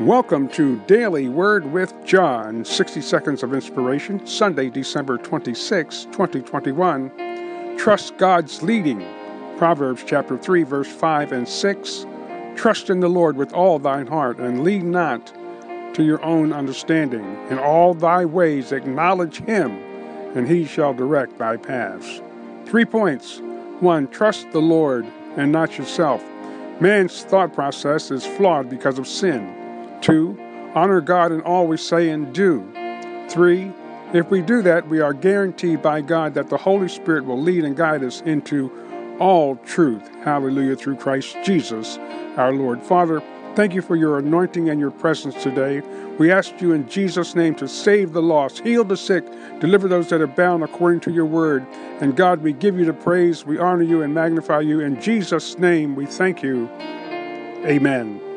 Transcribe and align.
Welcome 0.00 0.46
to 0.50 0.78
Daily 0.86 1.28
Word 1.28 1.72
with 1.72 1.92
John, 2.04 2.64
60 2.64 3.00
Seconds 3.00 3.42
of 3.42 3.52
Inspiration, 3.52 4.24
Sunday, 4.28 4.70
December 4.70 5.18
26, 5.18 6.04
2021. 6.12 7.76
Trust 7.76 8.16
God's 8.16 8.62
leading. 8.62 9.04
Proverbs 9.56 10.04
chapter 10.06 10.38
3, 10.38 10.62
verse 10.62 10.86
5 10.86 11.32
and 11.32 11.48
6. 11.48 12.06
Trust 12.54 12.90
in 12.90 13.00
the 13.00 13.08
Lord 13.08 13.36
with 13.36 13.52
all 13.52 13.80
thine 13.80 14.06
heart, 14.06 14.38
and 14.38 14.62
lean 14.62 14.92
not 14.92 15.34
to 15.94 16.04
your 16.04 16.24
own 16.24 16.52
understanding. 16.52 17.24
In 17.50 17.58
all 17.58 17.92
thy 17.92 18.24
ways 18.24 18.70
acknowledge 18.70 19.40
him, 19.40 19.72
and 20.36 20.46
he 20.46 20.64
shall 20.64 20.94
direct 20.94 21.38
thy 21.38 21.56
paths. 21.56 22.22
Three 22.66 22.84
points. 22.84 23.40
One, 23.80 24.06
trust 24.06 24.52
the 24.52 24.62
Lord 24.62 25.06
and 25.36 25.50
not 25.50 25.76
yourself. 25.76 26.24
Man's 26.80 27.24
thought 27.24 27.52
process 27.52 28.12
is 28.12 28.24
flawed 28.24 28.70
because 28.70 29.00
of 29.00 29.08
sin. 29.08 29.67
Two, 30.00 30.38
honor 30.74 31.00
God 31.00 31.32
in 31.32 31.40
all 31.42 31.66
we 31.66 31.76
say 31.76 32.10
and 32.10 32.32
do. 32.32 32.66
Three, 33.28 33.72
if 34.12 34.30
we 34.30 34.40
do 34.40 34.62
that, 34.62 34.88
we 34.88 35.00
are 35.00 35.12
guaranteed 35.12 35.82
by 35.82 36.00
God 36.00 36.34
that 36.34 36.48
the 36.48 36.56
Holy 36.56 36.88
Spirit 36.88 37.24
will 37.24 37.40
lead 37.40 37.64
and 37.64 37.76
guide 37.76 38.02
us 38.02 38.22
into 38.22 38.72
all 39.18 39.56
truth. 39.56 40.08
Hallelujah, 40.24 40.76
through 40.76 40.96
Christ 40.96 41.36
Jesus, 41.44 41.98
our 42.36 42.52
Lord. 42.52 42.82
Father, 42.82 43.22
thank 43.54 43.74
you 43.74 43.82
for 43.82 43.96
your 43.96 44.18
anointing 44.18 44.70
and 44.70 44.80
your 44.80 44.90
presence 44.90 45.34
today. 45.42 45.82
We 46.18 46.32
ask 46.32 46.60
you 46.60 46.72
in 46.72 46.88
Jesus' 46.88 47.34
name 47.34 47.54
to 47.56 47.68
save 47.68 48.12
the 48.12 48.22
lost, 48.22 48.60
heal 48.60 48.84
the 48.84 48.96
sick, 48.96 49.24
deliver 49.60 49.88
those 49.88 50.08
that 50.08 50.20
are 50.20 50.26
bound 50.26 50.64
according 50.64 51.00
to 51.00 51.12
your 51.12 51.26
word. 51.26 51.66
And 52.00 52.16
God, 52.16 52.42
we 52.42 52.52
give 52.52 52.78
you 52.78 52.84
the 52.84 52.92
praise, 52.92 53.44
we 53.44 53.58
honor 53.58 53.82
you 53.82 54.02
and 54.02 54.14
magnify 54.14 54.60
you. 54.60 54.80
In 54.80 55.00
Jesus' 55.00 55.58
name, 55.58 55.94
we 55.94 56.06
thank 56.06 56.42
you. 56.42 56.68
Amen. 57.66 58.27